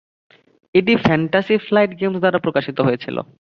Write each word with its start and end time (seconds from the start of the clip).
এটি 0.75 0.93
Fantasy 1.03 1.55
Flight 1.65 1.91
Games 1.99 2.17
দ্বারা 2.21 2.39
প্রকাশিত 2.45 2.77
হয়েছিল। 2.87 3.17